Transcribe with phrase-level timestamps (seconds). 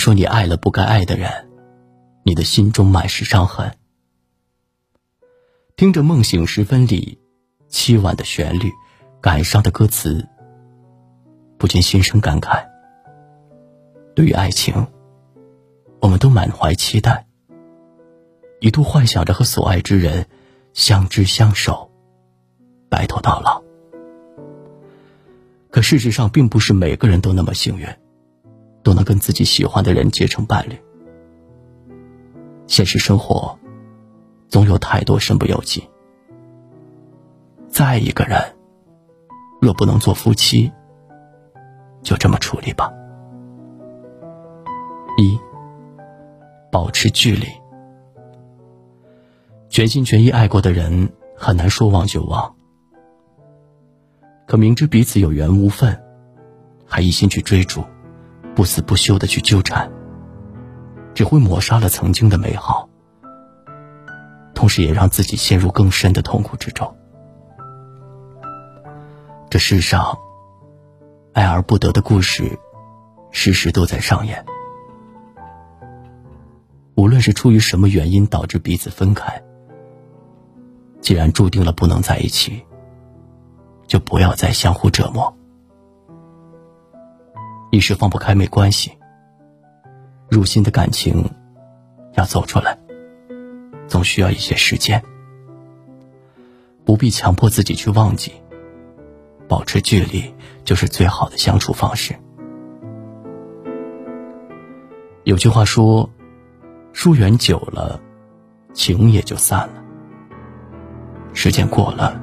[0.00, 1.30] 说你爱了不该爱的人，
[2.22, 3.70] 你的心中满是伤痕。
[5.76, 7.18] 听着《梦醒时分》里
[7.68, 8.72] 凄婉的旋律，
[9.20, 10.26] 感伤的歌词，
[11.58, 12.66] 不禁心生感慨。
[14.16, 14.74] 对于爱情，
[16.00, 17.26] 我们都满怀期待，
[18.60, 20.26] 一度幻想着和所爱之人
[20.72, 21.90] 相知相守，
[22.88, 23.62] 白头到老。
[25.70, 27.86] 可事实上，并不是每个人都那么幸运，
[28.82, 30.78] 都能跟自己喜欢的人结成伴侣。
[32.66, 33.58] 现实生活，
[34.48, 35.82] 总有太多身不由己。
[37.68, 38.40] 再爱一个人，
[39.60, 40.70] 若不能做夫妻，
[42.02, 42.92] 就这么处理吧。
[45.18, 45.38] 一，
[46.70, 47.46] 保持距离。
[49.68, 52.56] 全心全意爱过的人，很难说忘就忘。
[54.46, 55.96] 可明知彼此有缘无分，
[56.86, 57.84] 还一心去追逐，
[58.54, 59.90] 不死不休的去纠缠，
[61.14, 62.88] 只会抹杀了曾经的美好，
[64.54, 66.96] 同时也让自己陷入更深的痛苦之中。
[69.48, 70.18] 这世上，
[71.32, 72.58] 爱而不得的故事，
[73.30, 74.44] 时时都在上演。
[76.96, 79.42] 无论是出于什么原因导致彼此分开，
[81.00, 82.64] 既然注定了不能在一起。
[83.86, 85.36] 就不要再相互折磨。
[87.70, 88.92] 一时放不开没关系，
[90.28, 91.24] 入心的感情
[92.14, 92.76] 要走出来，
[93.86, 95.02] 总需要一些时间。
[96.84, 98.32] 不必强迫自己去忘记，
[99.46, 102.14] 保持距离就是最好的相处方式。
[105.22, 106.10] 有句话说
[106.92, 108.00] ：“疏远久了，
[108.72, 109.84] 情也就散了。”
[111.32, 112.20] 时间过了。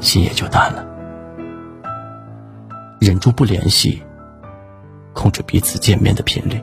[0.00, 0.84] 心也就淡了，
[3.00, 4.02] 忍住不联系，
[5.14, 6.62] 控制彼此见面的频率，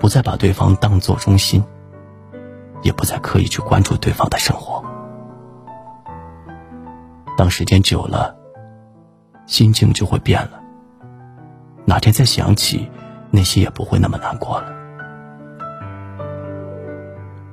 [0.00, 1.62] 不再把对方当作中心，
[2.82, 4.82] 也不再刻意去关注对方的生活。
[7.36, 8.34] 当时间久了，
[9.46, 10.60] 心境就会变了。
[11.84, 12.90] 哪天再想起，
[13.30, 14.72] 内心也不会那么难过了。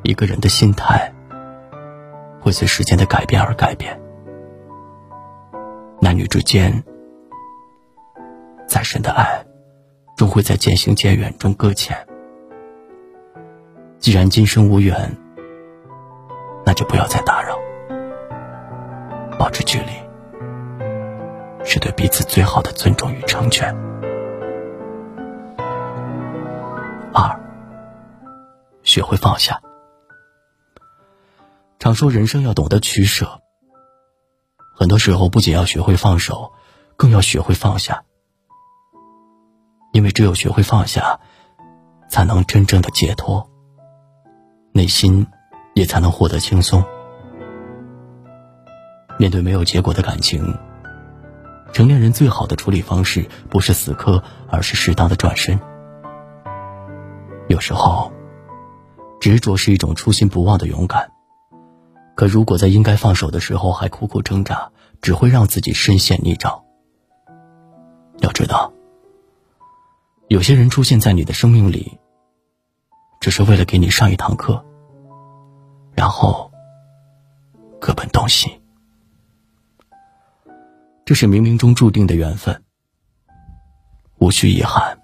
[0.03, 1.13] 一个人的心态
[2.39, 3.99] 会随时间的改变而改变。
[5.99, 6.83] 男女之间，
[8.71, 9.45] 再深的爱，
[10.15, 12.07] 终会在渐行渐远中搁浅。
[13.99, 15.17] 既然今生无缘，
[16.65, 17.59] 那就不要再打扰，
[19.37, 19.91] 保持距离，
[21.65, 23.75] 是对彼此最好的尊重与成全。
[27.13, 27.37] 二，
[28.83, 29.61] 学会放下。
[31.77, 33.41] 常说人生要懂得取舍。
[34.73, 36.53] 很多时候，不仅要学会放手，
[36.95, 38.05] 更要学会放下。
[39.91, 41.19] 因为只有学会放下，
[42.09, 43.49] 才能真正的解脱，
[44.71, 45.27] 内心
[45.73, 46.83] 也才能获得轻松。
[49.17, 50.57] 面对没有结果的感情，
[51.73, 55.59] 成年人最好的处理方式不是死磕，而是适当的转身。
[57.47, 58.11] 有时候，
[59.19, 61.11] 执着是一种初心不忘的勇敢。
[62.15, 64.71] 可如果在应该放手的时候还苦苦挣扎，
[65.01, 66.61] 只会让自己深陷泥沼。
[68.19, 68.71] 要知道，
[70.31, 71.99] 有些人出现在你的生命里，
[73.19, 74.65] 只是为了给你上一堂课，
[75.93, 76.49] 然后
[77.81, 78.61] 各奔东西。
[81.03, 82.63] 这是冥冥中注定的缘分，
[84.19, 85.01] 无需遗憾。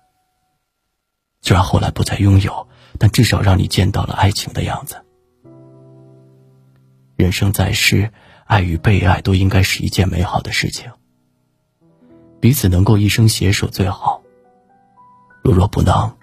[1.41, 5.03] 虽然后来不再拥有，但至少让你见到了爱情的样子。
[7.17, 8.13] 人生在世，
[8.45, 10.89] 爱与被爱都应该是一件美好的事情。
[12.39, 14.23] 彼此能够一生携手最好。
[15.47, 16.17] 如若不能，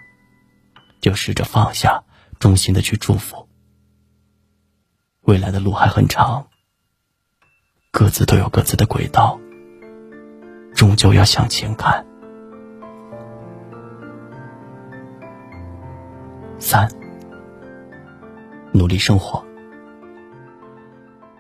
[1.01, 2.05] 就试着放下，
[2.39, 3.49] 衷心的去祝福。
[5.23, 6.49] 未来的路还很长，
[7.91, 9.41] 各自都有各自的轨道，
[10.75, 12.05] 终究要向前看。
[16.59, 16.87] 三，
[18.75, 19.43] 努力生活。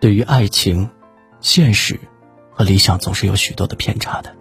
[0.00, 0.88] 对于爱情，
[1.43, 2.00] 现实
[2.50, 4.35] 和理想总是有许多的偏差的。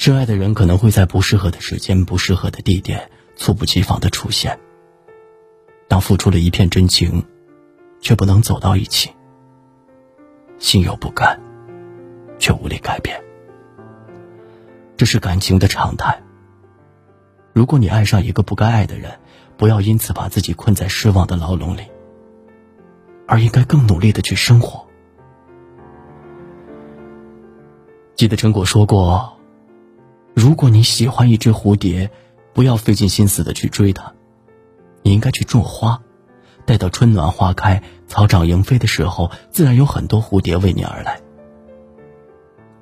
[0.00, 4.58] 深爱的人可能会在不适合的时间、不适合的地点，猝不及防的出现。
[5.88, 7.22] 当付出了一片真情，
[8.00, 9.10] 却不能走到一起，
[10.58, 11.38] 心有不甘，
[12.38, 13.22] 却无力改变。
[14.96, 16.18] 这是感情的常态。
[17.52, 19.20] 如果你爱上一个不该爱的人，
[19.58, 21.82] 不要因此把自己困在失望的牢笼里。
[23.26, 24.82] 而应该更努力的去生活。
[28.16, 29.36] 记得陈果说过
[30.34, 32.10] ：“如果你喜欢一只蝴蝶，
[32.52, 34.12] 不要费尽心思的去追它，
[35.02, 36.00] 你应该去种花，
[36.64, 41.20] 待到春暖花开、草长莺飞的时候，自然有很多蝴蝶为你而来。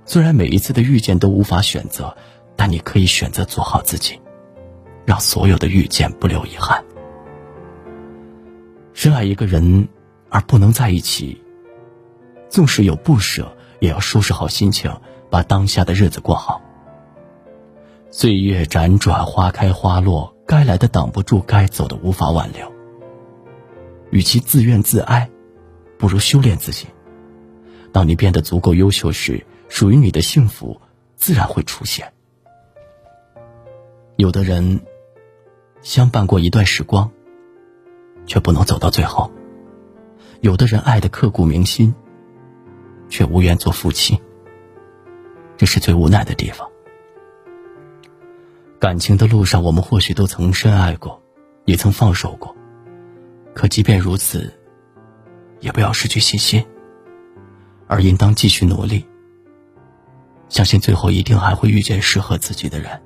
[0.04, 2.16] 虽然每一次的遇见都无法选择，
[2.56, 4.18] 但你可以选择做好自己，
[5.04, 6.82] 让所有的遇见不留遗憾。
[8.94, 9.88] 深爱一个人
[10.28, 11.42] 而不能在一起，
[12.48, 14.90] 纵使有不舍，也要收拾好心情，
[15.30, 16.60] 把当下的日子过好。
[18.10, 22.72] 岁月辗转，花开花落，该来的挡不住，该走的无法挽留。
[24.10, 25.28] 与其自怨自哀，
[25.98, 26.86] 不如修炼自己。
[27.92, 30.80] 当你变得足够优秀时，属于你的幸福
[31.16, 32.10] 自然会出现。
[34.16, 34.80] 有的人
[35.82, 37.10] 相伴过一段时光，
[38.24, 39.30] 却不能走到最后；
[40.40, 41.94] 有的人爱的刻骨铭心，
[43.10, 44.18] 却无缘做夫妻。
[45.58, 46.66] 这是最无奈的地方。
[48.78, 51.20] 感情的路上，我们或许都曾深爱过，
[51.64, 52.54] 也曾放手过。
[53.52, 54.52] 可即便如此，
[55.58, 56.64] 也不要失去信心，
[57.88, 59.04] 而应当继续努力。
[60.48, 63.02] 相信最后一定还会遇见适合自己的人。